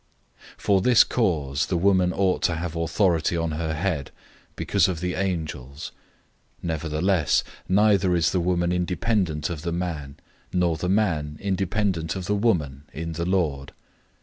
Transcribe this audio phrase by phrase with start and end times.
[0.57, 4.09] 011:010 For this cause the woman ought to have authority on her head,
[4.55, 5.91] because of the angels.
[6.63, 10.17] 011:011 Nevertheless, neither is the woman independent of the man,
[10.51, 13.73] nor the man independent of the woman, in the Lord.